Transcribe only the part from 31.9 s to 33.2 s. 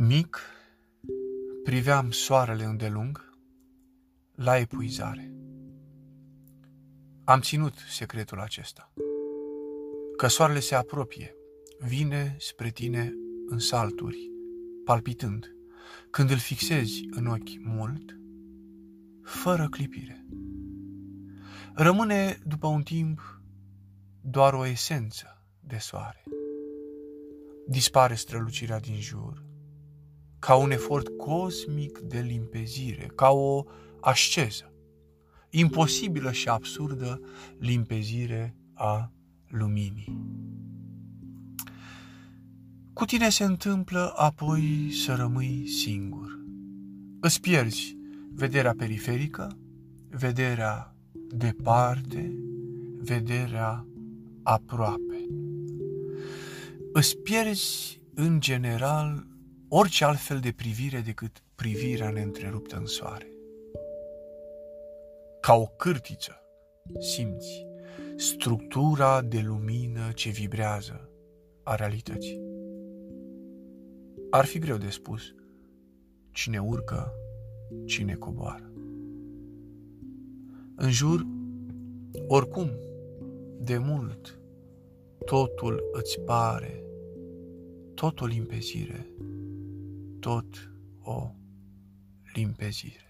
de limpezire,